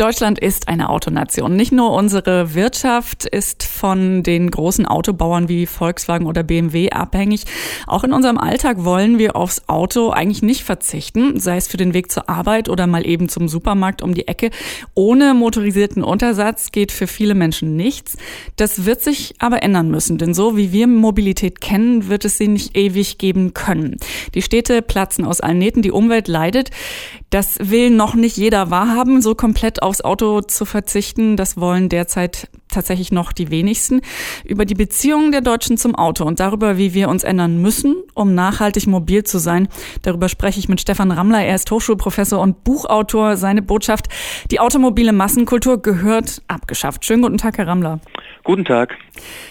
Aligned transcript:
Deutschland 0.00 0.38
ist 0.38 0.68
eine 0.68 0.88
Autonation. 0.88 1.54
Nicht 1.56 1.72
nur 1.72 1.92
unsere 1.92 2.54
Wirtschaft 2.54 3.26
ist 3.26 3.64
von 3.64 4.22
den 4.22 4.50
großen 4.50 4.86
Autobauern 4.86 5.50
wie 5.50 5.66
Volkswagen 5.66 6.24
oder 6.24 6.42
BMW 6.42 6.88
abhängig. 6.88 7.44
Auch 7.86 8.02
in 8.02 8.14
unserem 8.14 8.38
Alltag 8.38 8.82
wollen 8.82 9.18
wir 9.18 9.36
aufs 9.36 9.68
Auto 9.68 10.08
eigentlich 10.08 10.40
nicht 10.40 10.64
verzichten, 10.64 11.38
sei 11.38 11.58
es 11.58 11.68
für 11.68 11.76
den 11.76 11.92
Weg 11.92 12.10
zur 12.10 12.30
Arbeit 12.30 12.70
oder 12.70 12.86
mal 12.86 13.06
eben 13.06 13.28
zum 13.28 13.46
Supermarkt 13.46 14.00
um 14.00 14.14
die 14.14 14.26
Ecke. 14.26 14.48
Ohne 14.94 15.34
motorisierten 15.34 16.02
Untersatz 16.02 16.72
geht 16.72 16.92
für 16.92 17.06
viele 17.06 17.34
Menschen 17.34 17.76
nichts. 17.76 18.16
Das 18.56 18.86
wird 18.86 19.02
sich 19.02 19.34
aber 19.38 19.62
ändern 19.62 19.90
müssen, 19.90 20.16
denn 20.16 20.32
so 20.32 20.56
wie 20.56 20.72
wir 20.72 20.86
Mobilität 20.86 21.60
kennen, 21.60 22.08
wird 22.08 22.24
es 22.24 22.38
sie 22.38 22.48
nicht 22.48 22.74
ewig 22.74 23.18
geben 23.18 23.52
können. 23.52 23.98
Die 24.32 24.40
Städte 24.40 24.80
platzen 24.80 25.26
aus 25.26 25.42
allen 25.42 25.58
Nähten, 25.58 25.82
die 25.82 25.92
Umwelt 25.92 26.26
leidet. 26.26 26.70
Das 27.28 27.58
will 27.60 27.90
noch 27.90 28.14
nicht 28.14 28.38
jeder 28.38 28.70
wahrhaben, 28.70 29.20
so 29.22 29.36
komplett 29.36 29.82
aufs 29.90 30.00
Auto 30.00 30.40
zu 30.40 30.64
verzichten. 30.64 31.36
Das 31.36 31.56
wollen 31.56 31.88
derzeit 31.88 32.48
tatsächlich 32.68 33.10
noch 33.10 33.32
die 33.32 33.50
wenigsten. 33.50 34.00
Über 34.44 34.64
die 34.64 34.74
Beziehungen 34.74 35.32
der 35.32 35.40
Deutschen 35.40 35.76
zum 35.76 35.96
Auto 35.96 36.24
und 36.24 36.38
darüber, 36.38 36.78
wie 36.78 36.94
wir 36.94 37.08
uns 37.08 37.24
ändern 37.24 37.60
müssen, 37.60 37.96
um 38.14 38.34
nachhaltig 38.34 38.86
mobil 38.86 39.24
zu 39.24 39.38
sein. 39.38 39.68
Darüber 40.02 40.28
spreche 40.28 40.60
ich 40.60 40.68
mit 40.68 40.80
Stefan 40.80 41.10
Rammler. 41.10 41.42
Er 41.42 41.56
ist 41.56 41.70
Hochschulprofessor 41.70 42.40
und 42.40 42.62
Buchautor. 42.62 43.36
Seine 43.36 43.62
Botschaft, 43.62 44.06
die 44.52 44.60
automobile 44.60 45.12
Massenkultur 45.12 45.82
gehört 45.82 46.40
abgeschafft. 46.46 47.04
Schönen 47.04 47.22
guten 47.22 47.38
Tag, 47.38 47.58
Herr 47.58 47.66
Rammler. 47.66 47.98
Guten 48.44 48.64
Tag. 48.64 48.96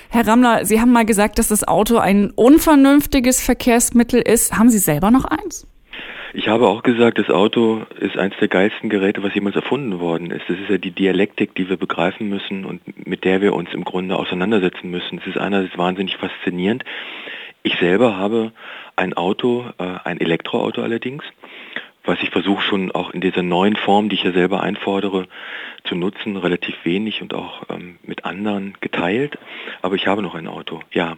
Herr 0.09 0.25
Rammler, 0.25 0.65
Sie 0.65 0.79
haben 0.79 0.93
mal 0.93 1.05
gesagt, 1.05 1.37
dass 1.37 1.49
das 1.49 1.67
Auto 1.67 1.97
ein 1.97 2.31
unvernünftiges 2.31 3.41
Verkehrsmittel 3.41 4.21
ist. 4.21 4.57
Haben 4.57 4.69
Sie 4.69 4.79
selber 4.79 5.11
noch 5.11 5.25
eins? 5.25 5.67
Ich 6.33 6.47
habe 6.47 6.67
auch 6.67 6.83
gesagt, 6.83 7.17
das 7.17 7.29
Auto 7.29 7.85
ist 7.99 8.17
eines 8.17 8.37
der 8.37 8.47
geilsten 8.47 8.89
Geräte, 8.89 9.23
was 9.23 9.33
jemals 9.33 9.55
erfunden 9.55 9.99
worden 9.99 10.29
ist. 10.29 10.47
Das 10.47 10.59
ist 10.59 10.69
ja 10.69 10.77
die 10.77 10.91
Dialektik, 10.91 11.55
die 11.55 11.67
wir 11.69 11.77
begreifen 11.77 12.29
müssen 12.29 12.65
und 12.65 13.07
mit 13.07 13.23
der 13.23 13.41
wir 13.41 13.55
uns 13.55 13.73
im 13.73 13.83
Grunde 13.83 14.15
auseinandersetzen 14.15 14.91
müssen. 14.91 15.17
Es 15.19 15.27
ist 15.27 15.37
einerseits 15.37 15.77
wahnsinnig 15.77 16.17
faszinierend. 16.17 16.83
Ich 17.63 17.77
selber 17.77 18.17
habe 18.17 18.51
ein 18.95 19.15
Auto, 19.15 19.65
äh, 19.79 19.83
ein 20.03 20.21
Elektroauto 20.21 20.83
allerdings, 20.83 21.23
was 22.05 22.21
ich 22.21 22.29
versuche 22.29 22.61
schon 22.61 22.91
auch 22.91 23.09
in 23.09 23.21
dieser 23.21 23.43
neuen 23.43 23.75
Form, 23.75 24.09
die 24.09 24.15
ich 24.15 24.23
ja 24.23 24.31
selber 24.31 24.61
einfordere, 24.61 25.27
zu 25.83 25.95
nutzen, 25.95 26.37
relativ 26.37 26.75
wenig 26.83 27.21
und 27.23 27.33
auch 27.33 27.63
ähm, 27.69 27.97
mit 28.03 28.25
anderen 28.25 28.75
geteilt. 28.81 29.37
Aber 29.81 29.95
ich 29.95 30.05
habe 30.05 30.21
noch 30.21 30.35
ein 30.35 30.47
Auto, 30.47 30.81
ja. 30.91 31.17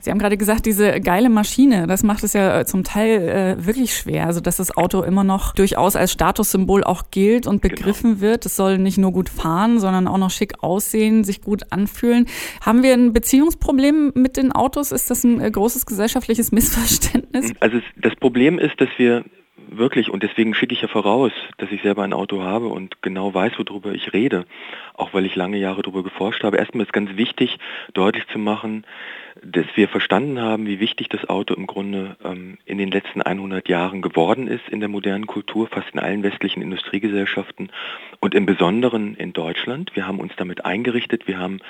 Sie 0.00 0.10
haben 0.10 0.18
gerade 0.18 0.36
gesagt, 0.36 0.66
diese 0.66 1.00
geile 1.00 1.28
Maschine, 1.28 1.86
das 1.86 2.02
macht 2.02 2.24
es 2.24 2.32
ja 2.32 2.60
äh, 2.60 2.64
zum 2.64 2.84
Teil 2.84 3.56
äh, 3.58 3.66
wirklich 3.66 3.94
schwer. 3.94 4.26
Also, 4.26 4.40
dass 4.40 4.56
das 4.56 4.76
Auto 4.76 5.02
immer 5.02 5.24
noch 5.24 5.54
durchaus 5.54 5.96
als 5.96 6.12
Statussymbol 6.12 6.84
auch 6.84 7.04
gilt 7.10 7.46
und 7.46 7.60
genau. 7.60 7.74
begriffen 7.74 8.10
genau. 8.12 8.20
wird. 8.22 8.46
Es 8.46 8.56
soll 8.56 8.78
nicht 8.78 8.98
nur 8.98 9.12
gut 9.12 9.28
fahren, 9.28 9.78
sondern 9.78 10.08
auch 10.08 10.18
noch 10.18 10.30
schick 10.30 10.62
aussehen, 10.62 11.24
sich 11.24 11.42
gut 11.42 11.64
anfühlen. 11.70 12.26
Haben 12.64 12.82
wir 12.82 12.94
ein 12.94 13.12
Beziehungsproblem 13.12 14.12
mit 14.14 14.36
den 14.36 14.52
Autos? 14.52 14.92
Ist 14.92 15.10
das 15.10 15.24
ein 15.24 15.40
äh, 15.40 15.50
großes 15.50 15.86
gesellschaftliches 15.86 16.52
Missverständnis? 16.52 17.52
Also, 17.60 17.80
das 17.96 18.14
Problem 18.16 18.58
ist, 18.58 18.80
dass 18.80 18.88
wir 18.96 19.24
wirklich, 19.70 20.10
und 20.10 20.22
deswegen 20.22 20.54
schicke 20.54 20.74
ich 20.74 20.82
ja 20.82 20.88
voraus, 20.88 21.32
dass 21.58 21.70
ich 21.70 21.82
selber 21.82 22.02
ein 22.02 22.12
Auto 22.12 22.42
habe 22.42 22.66
und 22.68 23.02
genau 23.02 23.32
weiß, 23.32 23.52
worüber 23.58 23.92
ich 23.92 24.12
rede, 24.12 24.46
auch 24.94 25.14
weil 25.14 25.26
ich 25.26 25.36
lange 25.36 25.58
Jahre 25.58 25.82
darüber 25.82 26.02
geforscht 26.02 26.42
habe. 26.44 26.56
Erstmal 26.56 26.84
ist 26.84 26.92
ganz 26.92 27.16
wichtig, 27.16 27.58
deutlich 27.94 28.26
zu 28.28 28.38
machen, 28.38 28.84
dass 29.42 29.66
wir 29.74 29.88
verstanden 29.88 30.40
haben, 30.40 30.66
wie 30.66 30.80
wichtig 30.80 31.08
das 31.08 31.28
Auto 31.28 31.54
im 31.54 31.66
Grunde 31.66 32.16
ähm, 32.24 32.58
in 32.66 32.78
den 32.78 32.90
letzten 32.90 33.22
100 33.22 33.68
Jahren 33.68 34.02
geworden 34.02 34.48
ist 34.48 34.68
in 34.68 34.80
der 34.80 34.88
modernen 34.88 35.26
Kultur, 35.26 35.66
fast 35.66 35.90
in 35.92 35.98
allen 35.98 36.22
westlichen 36.22 36.62
Industriegesellschaften 36.62 37.70
und 38.20 38.34
im 38.34 38.46
Besonderen 38.46 39.14
in 39.14 39.32
Deutschland. 39.32 39.94
Wir 39.94 40.06
haben 40.06 40.20
uns 40.20 40.32
damit 40.36 40.64
eingerichtet. 40.64 41.26
Wir 41.26 41.38
haben 41.38 41.60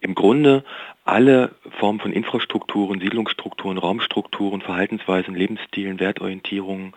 im 0.00 0.14
Grunde 0.14 0.64
alle 1.04 1.52
Formen 1.78 2.00
von 2.00 2.12
Infrastrukturen, 2.12 3.00
Siedlungsstrukturen, 3.00 3.78
Raumstrukturen, 3.78 4.60
Verhaltensweisen, 4.60 5.34
Lebensstilen, 5.34 6.00
Wertorientierungen 6.00 6.94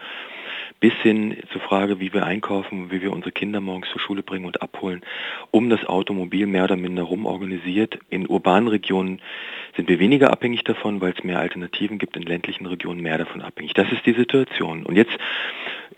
bis 0.80 0.94
hin 1.02 1.38
zur 1.52 1.62
Frage, 1.62 2.00
wie 2.00 2.14
wir 2.14 2.26
einkaufen, 2.26 2.92
wie 2.92 3.02
wir 3.02 3.12
unsere 3.12 3.32
Kinder 3.32 3.60
morgens 3.62 3.90
zur 3.90 4.00
Schule 4.00 4.24
bringen 4.24 4.46
und 4.46 4.62
abholen, 4.62 5.02
um 5.52 5.70
das 5.70 5.86
Automobil 5.86 6.48
mehr 6.48 6.66
oder 6.66 6.76
minder 6.76 7.04
rum 7.04 7.26
organisiert. 7.26 8.00
In 8.10 8.28
urbanen 8.28 8.68
Regionen 8.68 9.22
sind 9.76 9.90
wir 9.90 10.00
weniger 10.00 10.32
abhängig 10.32 10.64
davon, 10.64 11.02
weil 11.02 11.14
es 11.18 11.24
mehr 11.24 11.40
Alternativen 11.40 11.98
gibt, 11.98 12.18
in 12.18 12.24
ländlichen 12.24 12.66
Regionen 12.66 13.02
mehr 13.02 13.18
davon 13.18 13.42
abhängig. 13.42 13.74
Das 13.74 13.92
ist 13.92 14.06
die 14.06 14.14
Situation. 14.14 14.86
Und 14.86 14.96
jetzt 14.96 15.18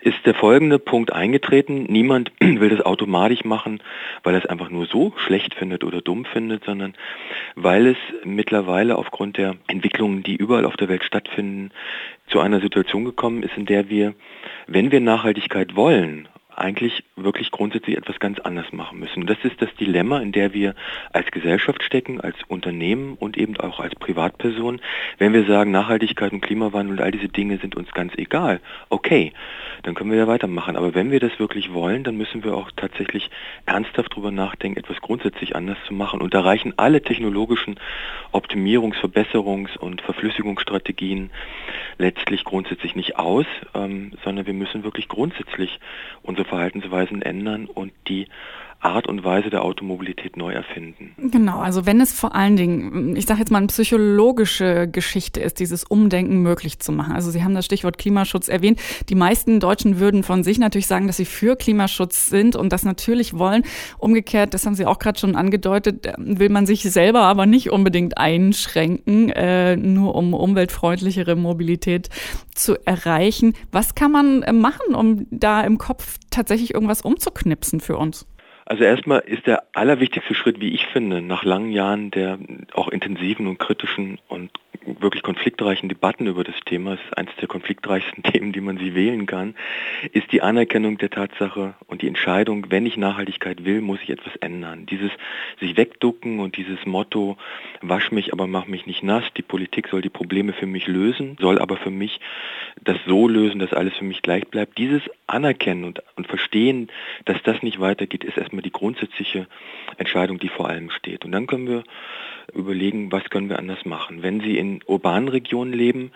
ist 0.00 0.26
der 0.26 0.34
folgende 0.34 0.78
Punkt 0.78 1.12
eingetreten. 1.12 1.84
Niemand 1.88 2.32
will 2.40 2.68
das 2.68 2.84
automatisch 2.84 3.44
machen, 3.44 3.80
weil 4.22 4.34
er 4.34 4.40
es 4.40 4.46
einfach 4.46 4.70
nur 4.70 4.86
so 4.86 5.12
schlecht 5.16 5.54
findet 5.54 5.84
oder 5.84 6.00
dumm 6.00 6.24
findet, 6.24 6.64
sondern 6.64 6.94
weil 7.54 7.86
es 7.86 7.96
mittlerweile 8.24 8.96
aufgrund 8.96 9.36
der 9.36 9.56
Entwicklungen, 9.68 10.22
die 10.22 10.36
überall 10.36 10.64
auf 10.64 10.76
der 10.76 10.88
Welt 10.88 11.04
stattfinden, 11.04 11.70
zu 12.32 12.40
einer 12.40 12.60
Situation 12.60 13.04
gekommen 13.04 13.42
ist, 13.42 13.56
in 13.56 13.66
der 13.66 13.88
wir, 13.88 14.14
wenn 14.66 14.90
wir 14.90 15.00
Nachhaltigkeit 15.00 15.76
wollen, 15.76 16.28
eigentlich 16.56 17.04
wirklich 17.16 17.50
grundsätzlich 17.50 17.96
etwas 17.96 18.18
ganz 18.20 18.38
anderes 18.40 18.72
machen 18.72 18.98
müssen. 18.98 19.26
Das 19.26 19.38
ist 19.42 19.60
das 19.60 19.74
Dilemma, 19.74 20.20
in 20.20 20.32
der 20.32 20.52
wir 20.52 20.74
als 21.12 21.30
Gesellschaft 21.30 21.82
stecken, 21.82 22.20
als 22.20 22.36
Unternehmen 22.48 23.16
und 23.18 23.36
eben 23.36 23.56
auch 23.58 23.80
als 23.80 23.94
Privatperson. 23.94 24.80
Wenn 25.18 25.32
wir 25.32 25.44
sagen, 25.44 25.70
Nachhaltigkeit 25.70 26.32
und 26.32 26.40
Klimawandel 26.40 26.98
und 26.98 27.00
all 27.00 27.10
diese 27.10 27.28
Dinge 27.28 27.58
sind 27.58 27.76
uns 27.76 27.90
ganz 27.92 28.12
egal, 28.16 28.60
okay, 28.88 29.32
dann 29.82 29.94
können 29.94 30.10
wir 30.10 30.18
ja 30.18 30.26
weitermachen. 30.26 30.76
Aber 30.76 30.94
wenn 30.94 31.10
wir 31.10 31.20
das 31.20 31.38
wirklich 31.38 31.72
wollen, 31.72 32.04
dann 32.04 32.16
müssen 32.16 32.44
wir 32.44 32.54
auch 32.54 32.70
tatsächlich 32.76 33.30
ernsthaft 33.66 34.12
darüber 34.12 34.30
nachdenken, 34.30 34.78
etwas 34.78 35.00
grundsätzlich 35.00 35.56
anders 35.56 35.78
zu 35.86 35.94
machen. 35.94 36.20
Und 36.20 36.34
da 36.34 36.40
reichen 36.40 36.74
alle 36.76 37.02
technologischen 37.02 37.78
Optimierungs-, 38.32 39.00
Verbesserungs- 39.00 39.76
und 39.76 40.02
Verflüssigungsstrategien 40.02 41.30
letztlich 41.98 42.44
grundsätzlich 42.44 42.94
nicht 42.96 43.16
aus, 43.16 43.46
ähm, 43.74 44.12
sondern 44.24 44.46
wir 44.46 44.54
müssen 44.54 44.84
wirklich 44.84 45.08
grundsätzlich 45.08 45.78
Verhaltensweisen 46.44 47.22
ändern 47.22 47.66
und 47.66 47.92
die 48.08 48.28
Art 48.82 49.06
und 49.06 49.22
Weise 49.24 49.48
der 49.48 49.62
Automobilität 49.62 50.36
neu 50.36 50.52
erfinden. 50.52 51.14
Genau, 51.30 51.60
also 51.60 51.86
wenn 51.86 52.00
es 52.00 52.12
vor 52.12 52.34
allen 52.34 52.56
Dingen, 52.56 53.16
ich 53.16 53.26
sage 53.26 53.40
jetzt 53.40 53.50
mal, 53.50 53.58
eine 53.58 53.68
psychologische 53.68 54.88
Geschichte 54.88 55.40
ist, 55.40 55.60
dieses 55.60 55.84
Umdenken 55.84 56.42
möglich 56.42 56.80
zu 56.80 56.90
machen. 56.90 57.14
Also 57.14 57.30
Sie 57.30 57.44
haben 57.44 57.54
das 57.54 57.64
Stichwort 57.64 57.96
Klimaschutz 57.96 58.48
erwähnt. 58.48 58.80
Die 59.08 59.14
meisten 59.14 59.60
Deutschen 59.60 60.00
würden 60.00 60.24
von 60.24 60.42
sich 60.42 60.58
natürlich 60.58 60.88
sagen, 60.88 61.06
dass 61.06 61.16
sie 61.16 61.24
für 61.24 61.54
Klimaschutz 61.56 62.26
sind 62.26 62.56
und 62.56 62.72
das 62.72 62.84
natürlich 62.84 63.38
wollen. 63.38 63.62
Umgekehrt, 63.98 64.52
das 64.52 64.66
haben 64.66 64.74
Sie 64.74 64.86
auch 64.86 64.98
gerade 64.98 65.18
schon 65.18 65.36
angedeutet, 65.36 66.12
will 66.18 66.48
man 66.48 66.66
sich 66.66 66.82
selber 66.82 67.20
aber 67.20 67.46
nicht 67.46 67.70
unbedingt 67.70 68.18
einschränken, 68.18 69.30
äh, 69.30 69.76
nur 69.76 70.14
um 70.16 70.34
umweltfreundlichere 70.34 71.36
Mobilität 71.36 72.08
zu 72.54 72.76
erreichen. 72.84 73.54
Was 73.70 73.94
kann 73.94 74.10
man 74.10 74.42
äh, 74.42 74.52
machen, 74.52 74.94
um 74.94 75.26
da 75.30 75.60
im 75.62 75.78
Kopf 75.78 76.18
tatsächlich 76.30 76.74
irgendwas 76.74 77.02
umzuknipsen 77.02 77.80
für 77.80 77.96
uns? 77.96 78.26
Also 78.72 78.84
erstmal 78.84 79.18
ist 79.18 79.46
der 79.46 79.64
allerwichtigste 79.74 80.34
Schritt, 80.34 80.58
wie 80.58 80.70
ich 80.70 80.86
finde, 80.86 81.20
nach 81.20 81.44
langen 81.44 81.72
Jahren 81.72 82.10
der 82.10 82.38
auch 82.72 82.88
intensiven 82.88 83.46
und 83.46 83.58
kritischen 83.58 84.18
und 84.28 84.50
wirklich 84.98 85.22
konfliktreichen 85.22 85.90
Debatten 85.90 86.26
über 86.26 86.42
das 86.42 86.54
Thema, 86.64 86.94
es 86.94 87.00
ist 87.00 87.18
eines 87.18 87.36
der 87.36 87.48
konfliktreichsten 87.48 88.22
Themen, 88.22 88.52
die 88.52 88.62
man 88.62 88.78
sie 88.78 88.94
wählen 88.94 89.26
kann, 89.26 89.54
ist 90.12 90.32
die 90.32 90.40
Anerkennung 90.40 90.96
der 90.96 91.10
Tatsache 91.10 91.74
und 91.86 92.00
die 92.00 92.08
Entscheidung, 92.08 92.70
wenn 92.70 92.86
ich 92.86 92.96
Nachhaltigkeit 92.96 93.66
will, 93.66 93.82
muss 93.82 94.00
ich 94.02 94.08
etwas 94.08 94.34
ändern. 94.36 94.86
Dieses 94.86 95.10
sich 95.60 95.76
wegducken 95.76 96.40
und 96.40 96.56
dieses 96.56 96.86
Motto, 96.86 97.36
wasch 97.82 98.10
mich, 98.10 98.32
aber 98.32 98.46
mach 98.46 98.66
mich 98.66 98.86
nicht 98.86 99.02
nass, 99.02 99.24
die 99.36 99.42
Politik 99.42 99.88
soll 99.88 100.00
die 100.00 100.08
Probleme 100.08 100.54
für 100.54 100.66
mich 100.66 100.86
lösen, 100.86 101.36
soll 101.38 101.58
aber 101.58 101.76
für 101.76 101.90
mich 101.90 102.20
das 102.80 102.96
so 103.06 103.28
lösen, 103.28 103.58
dass 103.58 103.72
alles 103.72 103.94
für 103.96 104.04
mich 104.04 104.22
gleich 104.22 104.46
bleibt. 104.48 104.78
Dieses 104.78 105.02
Anerkennen 105.26 105.84
und, 105.84 106.02
und 106.16 106.26
Verstehen, 106.26 106.88
dass 107.24 107.42
das 107.42 107.62
nicht 107.62 107.80
weitergeht, 107.80 108.24
ist 108.24 108.36
erstmal 108.36 108.62
die 108.62 108.72
grundsätzliche 108.72 109.46
Entscheidung, 109.98 110.38
die 110.38 110.48
vor 110.48 110.68
allem 110.68 110.90
steht. 110.90 111.24
Und 111.24 111.32
dann 111.32 111.46
können 111.46 111.68
wir 111.68 111.84
überlegen, 112.54 113.12
was 113.12 113.24
können 113.30 113.48
wir 113.48 113.58
anders 113.58 113.84
machen. 113.84 114.22
Wenn 114.22 114.40
Sie 114.40 114.58
in 114.58 114.80
urbanen 114.86 115.28
Regionen 115.28 115.72
leben, 115.72 116.12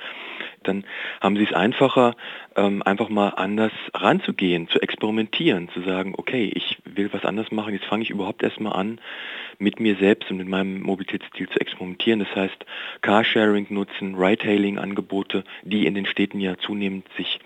dann 0.63 0.85
haben 1.21 1.37
Sie 1.37 1.45
es 1.45 1.53
einfacher, 1.53 2.17
ähm, 2.57 2.83
einfach 2.83 3.09
mal 3.09 3.31
anders 3.31 3.73
ranzugehen, 3.95 4.69
zu 4.69 4.81
experimentieren, 4.81 5.69
zu 5.71 5.83
sagen, 5.83 6.15
okay, 6.17 6.51
ich 6.55 6.79
will 6.85 7.13
was 7.13 7.25
anders 7.25 7.53
machen, 7.53 7.75
jetzt 7.75 7.87
fange 7.87 8.03
ich 8.03 8.11
überhaupt 8.11 8.43
erstmal 8.43 8.73
an, 8.73 9.01
mit 9.59 9.81
mir 9.81 9.97
selbst 9.97 10.31
und 10.31 10.37
mit 10.37 10.49
meinem 10.49 10.83
Mobilitätsstil 10.83 11.49
zu 11.49 11.61
experimentieren. 11.61 12.21
Das 12.21 12.35
heißt, 12.35 12.67
Carsharing 13.01 13.67
nutzen, 13.71 14.15
Ride-Hailing-Angebote, 14.17 15.45
die 15.63 15.87
in 15.87 15.95
den 15.95 16.07
Städten 16.07 16.41
ja 16.47 16.57
zunehmend 16.59 17.07
sich 17.17 17.41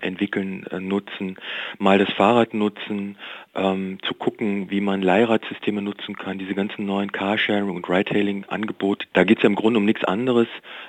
entwickeln, 0.00 0.66
äh, 0.70 0.80
nutzen, 0.80 1.36
mal 1.78 1.98
das 1.98 2.12
Fahrrad 2.12 2.54
nutzen, 2.54 3.16
ähm, 3.54 3.98
zu 4.02 4.14
gucken, 4.14 4.70
wie 4.70 4.80
man 4.80 5.00
Leihradsysteme 5.00 5.80
nutzen 5.80 6.16
kann, 6.16 6.38
diese 6.38 6.54
ganzen 6.54 6.84
neuen 6.84 7.10
Carsharing 7.10 7.70
und 7.70 7.88
Ride-Hailing-Angebote. 7.88 9.06
Da 9.14 9.24
geht 9.24 9.38
es 9.38 9.42
ja 9.42 9.48
im 9.48 9.54
Grunde 9.54 9.78
um 9.78 9.86
nichts 9.86 10.04
anderes 10.04 10.48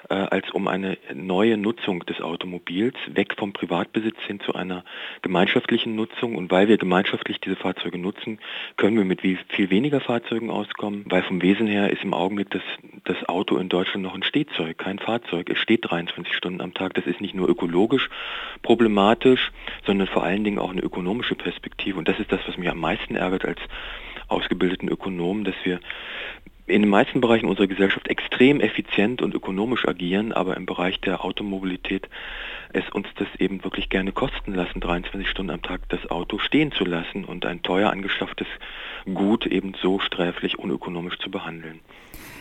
äh, 0.09 0.15
als 0.15 0.51
um 0.51 0.67
eine 0.67 0.97
neue 1.13 1.57
Nutzung 1.57 2.05
des 2.05 2.21
Automobils, 2.21 2.95
weg 3.07 3.35
vom 3.37 3.53
Privatbesitz 3.53 4.17
hin 4.27 4.39
zu 4.41 4.53
einer 4.53 4.83
gemeinschaftlichen 5.21 5.95
Nutzung. 5.95 6.35
Und 6.35 6.51
weil 6.51 6.67
wir 6.67 6.77
gemeinschaftlich 6.77 7.39
diese 7.39 7.55
Fahrzeuge 7.55 7.97
nutzen, 7.97 8.39
können 8.75 8.97
wir 8.97 9.05
mit 9.05 9.21
viel 9.21 9.69
weniger 9.69 10.01
Fahrzeugen 10.01 10.49
auskommen, 10.49 11.05
weil 11.07 11.23
vom 11.23 11.41
Wesen 11.41 11.67
her 11.67 11.89
ist 11.89 12.03
im 12.03 12.13
Augenblick 12.13 12.49
das, 12.49 12.61
das 13.07 13.27
Auto 13.27 13.57
in 13.57 13.69
Deutschland 13.69 14.03
noch 14.03 14.15
ein 14.15 14.23
Stehzeug, 14.23 14.77
kein 14.77 14.99
Fahrzeug. 14.99 15.49
Es 15.49 15.59
steht 15.59 15.89
23 15.89 16.33
Stunden 16.33 16.61
am 16.61 16.73
Tag. 16.73 16.93
Das 16.93 17.05
ist 17.05 17.21
nicht 17.21 17.33
nur 17.33 17.47
ökologisch 17.47 18.09
problematisch, 18.61 19.51
sondern 19.85 20.07
vor 20.07 20.23
allen 20.23 20.43
Dingen 20.43 20.59
auch 20.59 20.71
eine 20.71 20.81
ökonomische 20.81 21.35
Perspektive. 21.35 21.97
Und 21.97 22.07
das 22.07 22.19
ist 22.19 22.31
das, 22.31 22.41
was 22.47 22.57
mich 22.57 22.69
am 22.69 22.79
meisten 22.79 23.15
ärgert 23.15 23.45
als 23.45 23.59
ausgebildeten 24.27 24.89
Ökonomen, 24.89 25.43
dass 25.43 25.55
wir 25.63 25.79
in 26.67 26.81
den 26.81 26.89
meisten 26.89 27.21
Bereichen 27.21 27.47
unserer 27.47 27.67
Gesellschaft 27.67 28.07
extrem 28.07 28.59
effizient 28.59 29.21
und 29.21 29.33
ökonomisch 29.33 29.87
agieren, 29.87 30.33
aber 30.33 30.57
im 30.57 30.65
Bereich 30.65 30.99
der 30.99 31.23
Automobilität 31.23 32.09
es 32.73 32.83
uns 32.91 33.07
das 33.15 33.27
eben 33.39 33.63
wirklich 33.63 33.89
gerne 33.89 34.11
kosten 34.11 34.53
lassen, 34.53 34.81
23 34.81 35.29
Stunden 35.29 35.51
am 35.51 35.61
Tag 35.61 35.87
das 35.89 36.09
Auto 36.11 36.37
stehen 36.37 36.73
zu 36.73 36.83
lassen 36.83 37.23
und 37.23 37.45
ein 37.45 37.63
teuer 37.63 37.91
angeschafftes 37.91 38.47
Gut 39.13 39.45
eben 39.45 39.73
so 39.81 39.99
sträflich 39.99 40.59
unökonomisch 40.59 41.17
zu 41.19 41.31
behandeln. 41.31 41.79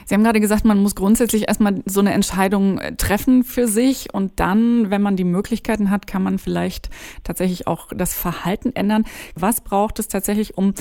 Sie 0.04 0.14
haben 0.14 0.22
gerade 0.22 0.40
gesagt, 0.40 0.64
man 0.64 0.78
muss 0.78 0.94
grundsätzlich 0.94 1.48
erstmal 1.48 1.82
so 1.84 1.98
eine 1.98 2.12
Entscheidung 2.12 2.78
äh, 2.78 2.94
treffen 2.94 3.42
für 3.42 3.66
sich 3.66 4.14
und 4.14 4.38
dann, 4.38 4.90
wenn 4.90 5.02
man 5.02 5.16
die 5.16 5.24
Möglichkeiten 5.24 5.90
hat, 5.90 6.06
kann 6.06 6.22
man 6.22 6.38
vielleicht 6.38 6.90
tatsächlich 7.24 7.66
auch 7.66 7.88
das 7.94 8.14
Verhalten 8.14 8.70
ändern. 8.74 9.04
Was 9.34 9.60
braucht 9.60 9.98
es 9.98 10.06
tatsächlich, 10.06 10.56
um 10.56 10.74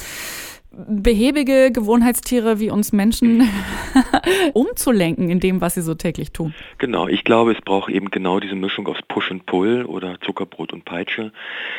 behäbige 0.88 1.72
Gewohnheitstiere 1.72 2.60
wie 2.60 2.69
uns 2.69 2.92
Menschen 2.92 3.48
umzulenken 4.54 5.30
in 5.30 5.39
dem, 5.39 5.62
was 5.62 5.75
sie 5.75 5.81
so 5.81 5.95
täglich 5.95 6.31
tun. 6.31 6.54
Genau, 6.77 7.07
ich 7.07 7.24
glaube, 7.24 7.51
es 7.51 7.62
braucht 7.62 7.92
eben 7.92 8.12
genau 8.12 8.39
diese 8.39 8.56
Mischung 8.56 8.88
aus 8.88 8.98
Push 9.07 9.31
und 9.31 9.45
Pull 9.45 9.86
oder 9.86 10.19
Zuckerbrot 10.22 10.74
und 10.74 10.86
Peitsche. 10.86 11.31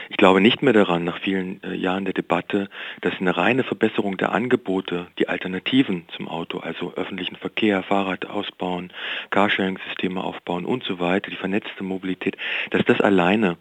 Ich 0.08 0.16
glaube 0.16 0.40
nicht 0.40 0.62
mehr 0.62 0.72
daran, 0.72 1.04
nach 1.04 1.19
vielen 1.19 1.62
äh, 1.62 1.75
Jahren 1.75 2.04
der 2.04 2.14
Debatte, 2.14 2.69
dass 3.00 3.14
eine 3.20 3.37
reine 3.37 3.64
Verbesserung 3.64 4.16
der 4.16 4.32
Angebote, 4.32 5.06
die 5.19 5.28
Alternativen 5.28 6.04
zum 6.16 6.28
Auto, 6.28 6.58
also 6.58 6.94
öffentlichen 6.94 7.37
Verkehr, 7.37 7.82
Fahrrad 7.82 8.26
ausbauen, 8.26 8.93
Carsharing-Systeme 9.31 10.22
aufbauen 10.22 10.64
und 10.64 10.84
so 10.84 10.98
weiter, 10.98 11.31
die 11.31 11.37
vernetzte 11.37 11.84
Mobilität, 11.84 12.37
dass 12.70 12.84
das 12.84 13.00
alleine 13.00 13.56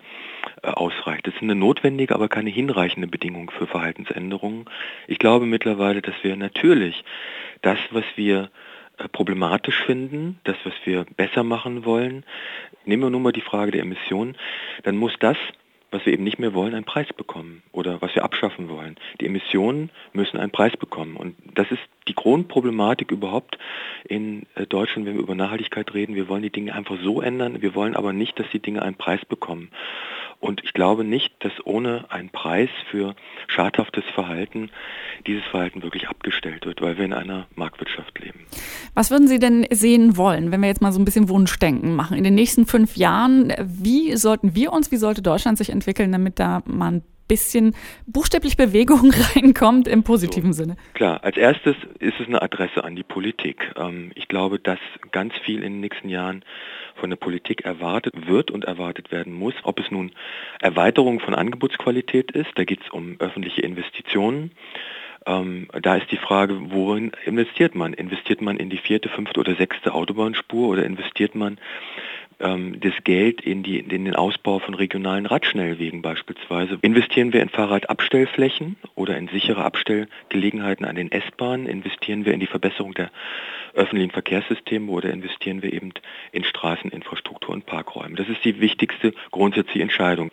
äh, 0.61 0.69
ausreicht. 0.69 1.27
Das 1.27 1.35
ist 1.35 1.41
eine 1.41 1.55
notwendige, 1.55 2.13
aber 2.15 2.27
keine 2.27 2.49
hinreichende 2.49 3.07
Bedingung 3.07 3.51
für 3.51 3.67
Verhaltensänderungen. 3.67 4.65
Ich 5.07 5.19
glaube 5.19 5.45
mittlerweile, 5.45 6.01
dass 6.01 6.15
wir 6.21 6.35
natürlich 6.35 7.03
das, 7.61 7.77
was 7.91 8.05
wir 8.15 8.49
problematisch 9.12 9.83
finden, 9.83 10.39
das, 10.44 10.57
was 10.63 10.74
wir 10.86 11.06
besser 11.18 11.44
machen 11.44 11.86
wollen, 11.86 12.24
nehmen 12.86 13.03
wir 13.03 13.09
nur 13.09 13.19
mal 13.19 13.31
die 13.31 13.42
Frage 13.42 13.71
der 13.71 13.81
Emissionen, 13.81 14.38
dann 14.83 14.97
muss 14.97 15.13
das, 15.19 15.38
was 15.92 16.06
wir 16.06 16.13
eben 16.13 16.24
nicht 16.24 16.39
mehr 16.39 16.53
wollen, 16.53 16.74
einen 16.74 16.86
Preis 16.86 17.07
bekommen 17.15 17.63
oder 17.71 18.01
was 18.01 18.13
wir 18.15 18.24
abschaffen 18.24 18.69
wollen. 18.69 18.95
Die 19.21 19.25
Emissionen 19.25 19.92
müssen 20.13 20.38
einen 20.38 20.51
Preis 20.51 20.75
bekommen. 20.75 21.15
Und 21.15 21.36
das 21.53 21.71
ist 21.71 21.81
die 22.07 22.15
Grundproblematik 22.15 23.12
überhaupt 23.12 23.57
in 24.03 24.45
äh, 24.56 24.65
Deutschland, 24.65 25.07
wenn 25.07 25.15
wir 25.15 25.21
über 25.21 25.36
Nachhaltigkeit 25.36 25.94
reden. 25.94 26.15
Wir 26.15 26.27
wollen 26.27 26.44
die 26.44 26.50
Dinge 26.50 26.75
einfach 26.75 26.97
so 27.01 27.21
ändern, 27.21 27.62
wir 27.62 27.75
wollen 27.75 27.95
aber 27.95 28.13
nicht, 28.13 28.38
dass 28.39 28.50
die 28.51 28.59
Dinge 28.59 28.81
einen 28.81 28.95
Preis 28.95 29.24
bekommen. 29.25 29.69
Und 30.39 30.63
ich 30.63 30.73
glaube 30.73 31.03
nicht, 31.03 31.33
dass 31.39 31.53
ohne 31.63 32.05
einen 32.09 32.29
Preis 32.29 32.69
für 32.91 33.15
schadhaftes 33.47 34.03
Verhalten 34.13 34.69
dieses 35.25 35.43
Verhalten 35.45 35.81
wirklich 35.81 36.07
abgestellt 36.07 36.65
wird, 36.65 36.81
weil 36.81 36.97
wir 36.97 37.05
in 37.05 37.13
einer 37.13 37.47
Marktwirtschaft 37.55 38.19
leben. 38.19 38.45
Was 38.93 39.11
würden 39.11 39.27
Sie 39.27 39.39
denn 39.39 39.65
sehen 39.71 40.17
wollen, 40.17 40.51
wenn 40.51 40.61
wir 40.61 40.67
jetzt 40.67 40.81
mal 40.81 40.91
so 40.91 40.99
ein 40.99 41.05
bisschen 41.05 41.29
Wunschdenken 41.29 41.95
machen? 41.95 42.17
In 42.17 42.23
den 42.23 42.35
nächsten 42.35 42.65
fünf 42.65 42.95
Jahren, 42.95 43.53
wie 43.59 44.15
sollten 44.15 44.55
wir 44.55 44.71
uns, 44.71 44.91
wie 44.91 44.97
sollte 44.97 45.21
Deutschland 45.21 45.57
sich 45.57 45.69
entwickeln, 45.69 46.11
damit 46.11 46.39
da 46.39 46.61
mal 46.65 46.91
ein 46.93 47.03
bisschen 47.27 47.75
buchstäblich 48.06 48.57
Bewegung 48.57 49.12
reinkommt 49.36 49.88
im 49.88 50.04
positiven 50.04 50.54
so, 50.54 50.63
Sinne? 50.63 50.77
Klar, 50.94 51.24
als 51.24 51.38
erstes 51.38 51.75
ist 52.00 52.19
es 52.19 52.27
eine 52.27 52.42
Adresse 52.42 52.83
an 52.83 52.95
die 52.95 53.04
Politik. 53.04 53.74
Ähm, 53.77 54.12
ich 54.16 54.27
glaube, 54.27 54.60
dass 54.60 54.80
ganz 55.12 55.33
viel 55.38 55.57
in 55.57 55.74
den 55.74 55.80
nächsten 55.81 56.10
Jahren 56.10 56.44
von 56.95 57.10
der 57.10 57.18
Politik 57.18 57.66
erwartet 57.66 58.27
wird 58.27 58.51
und 58.51 58.66
erwartet 58.66 59.12
werden 59.12 59.33
muss. 59.33 59.54
Ob 59.63 59.80
es 59.80 59.92
nun 59.92 60.12
Erweiterung 60.62 61.19
von 61.19 61.36
Angebotsqualität 61.36 62.31
ist, 62.31 62.51
da 62.56 62.63
geht 62.63 62.81
es 62.81 62.89
um 62.89 63.16
öffentliche 63.19 63.62
Investitionen. 63.62 64.51
Ähm, 65.25 65.68
da 65.81 65.95
ist 65.95 66.12
die 66.12 66.18
Frage, 66.18 66.71
worin 66.71 67.12
investiert 67.25 67.75
man? 67.75 67.94
Investiert 67.94 68.42
man 68.42 68.57
in 68.57 68.69
die 68.69 68.78
vierte, 68.78 69.10
fünfte 69.10 69.39
oder 69.39 69.56
sechste 69.56 69.94
Autobahnspur 69.94 70.69
oder 70.69 70.86
investiert 70.86 71.36
man 71.36 71.57
ähm, 72.39 72.79
das 72.79 72.93
Geld 73.03 73.41
in, 73.41 73.63
die, 73.63 73.79
in 73.79 73.89
den 73.89 74.15
Ausbau 74.15 74.59
von 74.59 74.73
regionalen 74.73 75.25
Radschnellwegen 75.25 76.01
beispielsweise. 76.01 76.77
Investieren 76.81 77.33
wir 77.33 77.41
in 77.41 77.49
Fahrradabstellflächen 77.49 78.75
oder 78.95 79.17
in 79.17 79.27
sichere 79.27 79.63
Abstellgelegenheiten 79.63 80.85
an 80.85 80.95
den 80.95 81.11
S-Bahnen? 81.11 81.67
Investieren 81.67 82.25
wir 82.25 82.33
in 82.33 82.39
die 82.39 82.47
Verbesserung 82.47 82.93
der 82.93 83.11
öffentlichen 83.73 84.11
Verkehrssysteme 84.11 84.89
oder 84.91 85.09
investieren 85.09 85.61
wir 85.61 85.73
eben 85.73 85.91
in 86.31 86.43
Straßeninfrastruktur 86.43 87.53
und 87.53 87.65
Parkräume? 87.65 88.15
Das 88.15 88.29
ist 88.29 88.43
die 88.43 88.59
wichtigste 88.59 89.13
grundsätzliche 89.31 89.81
Entscheidung. 89.81 90.31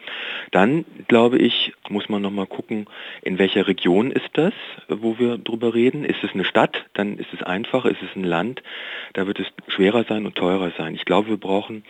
Dann, 0.51 0.85
glaube 1.09 1.39
ich, 1.39 1.73
muss 1.89 2.09
man 2.09 2.23
nochmal 2.23 2.47
gucken, 2.47 2.87
in 3.23 3.39
welcher 3.39 3.67
Region 3.67 4.11
ist 4.11 4.31
das, 4.35 4.53
wo 4.89 5.19
wir 5.19 5.39
drüber 5.39 5.75
reden. 5.75 6.05
Ist 6.05 6.23
es 6.23 6.33
eine 6.33 6.45
Stadt, 6.45 6.87
dann 6.95 7.19
ist 7.19 7.33
es 7.33 7.43
einfach. 7.43 7.85
Ist 7.85 8.03
es 8.03 8.15
ein 8.17 8.25
Land, 8.25 8.63
da 9.13 9.27
wird 9.27 9.41
es 9.41 9.47
schwerer 9.69 10.05
sein 10.05 10.27
und 10.27 10.35
teurer 10.35 10.73
sein. 10.77 10.95
Ich 10.95 11.05
glaube, 11.05 11.31
wir 11.31 11.37
brauchen 11.37 11.85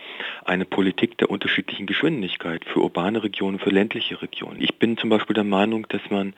eine 0.45 0.65
Politik 0.65 1.17
der 1.17 1.29
unterschiedlichen 1.29 1.85
Geschwindigkeit 1.85 2.65
für 2.65 2.81
urbane 2.81 3.23
Regionen, 3.23 3.59
für 3.59 3.69
ländliche 3.69 4.21
Regionen. 4.21 4.61
Ich 4.61 4.75
bin 4.75 4.97
zum 4.97 5.09
Beispiel 5.09 5.33
der 5.33 5.43
Meinung, 5.43 5.87
dass 5.89 6.01
man, 6.09 6.33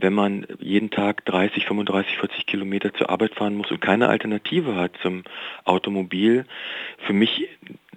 wenn 0.00 0.12
man 0.12 0.46
jeden 0.58 0.90
Tag 0.90 1.24
30, 1.24 1.66
35, 1.66 2.18
40 2.18 2.46
Kilometer 2.46 2.92
zur 2.94 3.10
Arbeit 3.10 3.34
fahren 3.34 3.54
muss 3.54 3.70
und 3.70 3.80
keine 3.80 4.08
Alternative 4.08 4.76
hat 4.76 4.92
zum 5.02 5.24
Automobil, 5.64 6.44
für 6.98 7.12
mich 7.12 7.48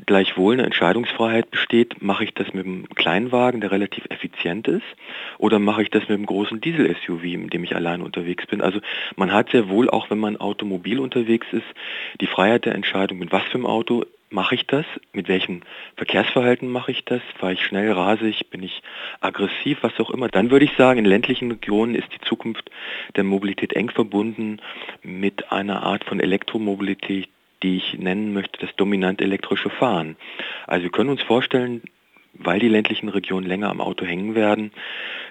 gleichwohl 0.05 0.53
eine 0.53 0.63
Entscheidungsfreiheit 0.63 1.51
besteht, 1.51 2.01
mache 2.01 2.23
ich 2.23 2.33
das 2.33 2.53
mit 2.53 2.65
einem 2.65 2.87
Kleinwagen, 2.89 3.61
der 3.61 3.71
relativ 3.71 4.05
effizient 4.09 4.67
ist, 4.67 4.85
oder 5.37 5.59
mache 5.59 5.83
ich 5.83 5.89
das 5.89 6.03
mit 6.03 6.11
einem 6.11 6.25
großen 6.25 6.61
Diesel-SUV, 6.61 7.23
in 7.23 7.49
dem 7.49 7.63
ich 7.63 7.75
allein 7.75 8.01
unterwegs 8.01 8.45
bin. 8.47 8.61
Also 8.61 8.79
man 9.15 9.31
hat 9.31 9.51
sehr 9.51 9.69
wohl, 9.69 9.89
auch 9.89 10.09
wenn 10.09 10.19
man 10.19 10.37
automobil 10.37 10.99
unterwegs 10.99 11.47
ist, 11.51 11.67
die 12.21 12.27
Freiheit 12.27 12.65
der 12.65 12.75
Entscheidung, 12.75 13.19
mit 13.19 13.31
was 13.31 13.43
für 13.43 13.55
einem 13.55 13.65
Auto 13.65 14.05
mache 14.29 14.55
ich 14.55 14.67
das? 14.67 14.85
Mit 15.13 15.27
welchem 15.27 15.61
Verkehrsverhalten 15.95 16.69
mache 16.69 16.91
ich 16.91 17.05
das? 17.05 17.21
Fahre 17.37 17.53
ich 17.53 17.65
schnell, 17.65 17.91
rase 17.91 18.27
ich, 18.27 18.49
bin 18.49 18.63
ich 18.63 18.81
aggressiv, 19.21 19.79
was 19.81 19.99
auch 19.99 20.09
immer? 20.09 20.27
Dann 20.27 20.51
würde 20.51 20.65
ich 20.65 20.75
sagen, 20.77 20.99
in 20.99 21.05
ländlichen 21.05 21.51
Regionen 21.51 21.95
ist 21.95 22.07
die 22.13 22.21
Zukunft 22.21 22.69
der 23.15 23.23
Mobilität 23.23 23.73
eng 23.73 23.89
verbunden 23.89 24.61
mit 25.01 25.51
einer 25.51 25.83
Art 25.83 26.03
von 26.03 26.19
Elektromobilität, 26.19 27.29
die 27.63 27.77
ich 27.77 27.97
nennen 27.97 28.33
möchte, 28.33 28.59
das 28.59 28.75
dominant 28.75 29.21
elektrische 29.21 29.69
Fahren. 29.69 30.15
Also 30.67 30.83
wir 30.83 30.91
können 30.91 31.09
uns 31.09 31.21
vorstellen, 31.21 31.81
weil 32.33 32.59
die 32.59 32.69
ländlichen 32.69 33.09
Regionen 33.09 33.47
länger 33.47 33.69
am 33.69 33.81
Auto 33.81 34.05
hängen 34.05 34.35
werden, 34.35 34.71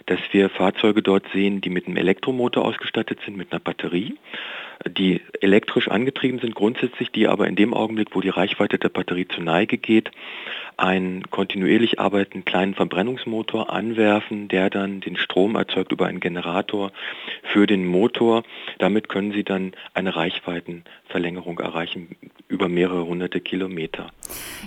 dass 0.06 0.18
wir 0.32 0.50
Fahrzeuge 0.50 1.02
dort 1.02 1.24
sehen, 1.32 1.60
die 1.60 1.70
mit 1.70 1.86
einem 1.86 1.96
Elektromotor 1.96 2.64
ausgestattet 2.64 3.20
sind, 3.24 3.36
mit 3.36 3.52
einer 3.52 3.60
Batterie, 3.60 4.16
die 4.86 5.20
elektrisch 5.40 5.88
angetrieben 5.88 6.38
sind 6.38 6.54
grundsätzlich, 6.54 7.10
die 7.10 7.26
aber 7.26 7.48
in 7.48 7.56
dem 7.56 7.74
Augenblick, 7.74 8.14
wo 8.14 8.20
die 8.20 8.28
Reichweite 8.28 8.78
der 8.78 8.88
Batterie 8.88 9.26
zu 9.26 9.40
Neige 9.40 9.78
geht, 9.78 10.10
einen 10.76 11.28
kontinuierlich 11.30 11.98
arbeitenden 11.98 12.44
kleinen 12.44 12.74
Verbrennungsmotor 12.74 13.70
anwerfen, 13.70 14.48
der 14.48 14.70
dann 14.70 15.00
den 15.00 15.16
Strom 15.16 15.56
erzeugt 15.56 15.90
über 15.90 16.06
einen 16.06 16.20
Generator 16.20 16.92
für 17.42 17.66
den 17.66 17.84
Motor. 17.84 18.44
Damit 18.78 19.08
können 19.08 19.32
Sie 19.32 19.42
dann 19.42 19.72
eine 19.94 20.14
Reichweitenverlängerung 20.14 21.58
erreichen 21.58 22.16
über 22.58 22.68
mehrere 22.68 23.06
hunderte 23.06 23.40
Kilometer. 23.40 24.10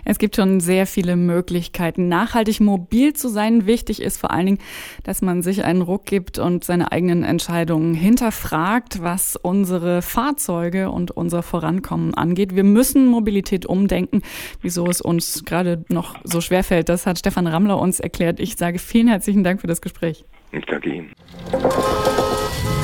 Es 0.06 0.18
gibt 0.18 0.38
schon 0.38 0.62
sehr 0.62 0.88
viele 0.88 1.18
Möglichkeiten, 1.18 2.08
nachhaltig 2.08 2.62
mobil 2.62 3.12
zu 3.12 3.28
sein. 3.28 3.66
Wichtig 3.66 4.02
ist 4.02 4.18
vor 4.18 4.32
allen 4.32 4.46
Dingen, 4.46 4.58
dass 5.04 5.22
man 5.22 5.42
sich 5.42 5.66
einen 5.66 5.82
Ruck 5.82 6.06
gibt 6.06 6.40
und 6.40 6.64
seine 6.64 6.94
eigenen 6.94 7.26
Entscheidungen 7.26 7.94
hinterfragt, 7.94 9.04
was 9.04 9.36
unsere 9.36 10.02
Fahrzeuge 10.02 10.90
und 10.90 11.12
unser 11.12 11.44
Vorankommen 11.44 12.14
angeht. 12.14 12.56
Wir 12.56 12.64
müssen 12.64 13.08
Mobilität 13.08 13.66
umdenken, 13.66 14.22
wieso 14.62 14.88
es 14.88 15.02
uns 15.02 15.44
gerade 15.44 15.84
noch 15.90 16.16
so 16.24 16.40
schwer 16.40 16.64
fällt. 16.64 16.88
Das 16.88 17.06
hat 17.06 17.20
Stefan 17.20 17.46
Rammler 17.46 17.78
uns 17.78 18.00
erklärt. 18.00 18.40
Ich 18.40 18.56
sage 18.56 18.80
vielen 18.80 19.10
herzlichen 19.10 19.44
Dank 19.44 19.60
für 19.60 19.68
das 19.68 19.82
Gespräch. 19.82 20.24
Ich 20.54 20.66
danke 20.66 20.94
Ihnen. 20.94 21.12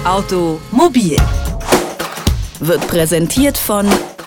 Automobil 0.04 1.16
wird 2.60 2.86
präsentiert 2.88 3.58
von 3.58 3.88